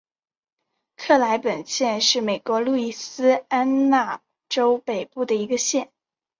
[0.97, 5.91] 克莱本县是美国路易斯安那州北部的一个县。